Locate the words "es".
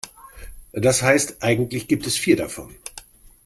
2.07-2.17